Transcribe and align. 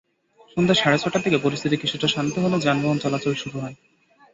সন্ধ্যা 0.53 0.75
সাড়ে 0.75 0.97
ছয়টার 0.97 1.23
দিকে 1.23 1.37
পরিস্থিতি 1.37 1.75
কিছুটা 1.77 2.07
শান্ত 2.07 2.33
হলে 2.39 2.57
যানবাহন 2.59 2.97
চলাচল 2.97 3.33
শুরু 3.33 3.57
হয়। 3.59 3.75